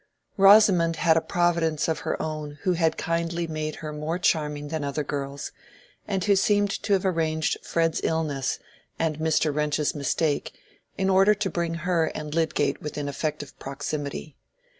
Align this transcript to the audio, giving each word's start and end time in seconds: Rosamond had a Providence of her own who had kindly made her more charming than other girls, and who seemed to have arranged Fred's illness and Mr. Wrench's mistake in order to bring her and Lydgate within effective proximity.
Rosamond 0.35 0.95
had 0.95 1.15
a 1.15 1.21
Providence 1.21 1.87
of 1.87 1.99
her 1.99 2.19
own 2.19 2.57
who 2.63 2.73
had 2.73 2.97
kindly 2.97 3.45
made 3.45 3.75
her 3.85 3.93
more 3.93 4.17
charming 4.17 4.69
than 4.69 4.83
other 4.83 5.03
girls, 5.03 5.51
and 6.07 6.23
who 6.23 6.35
seemed 6.35 6.71
to 6.71 6.93
have 6.93 7.05
arranged 7.05 7.63
Fred's 7.63 8.01
illness 8.03 8.57
and 8.97 9.19
Mr. 9.19 9.53
Wrench's 9.53 9.93
mistake 9.93 10.53
in 10.97 11.07
order 11.07 11.35
to 11.35 11.51
bring 11.51 11.75
her 11.75 12.07
and 12.15 12.33
Lydgate 12.33 12.81
within 12.81 13.07
effective 13.07 13.53
proximity. 13.59 14.35